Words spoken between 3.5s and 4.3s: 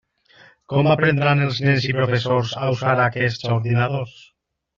ordinadors?